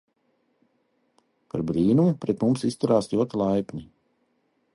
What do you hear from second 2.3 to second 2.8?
mums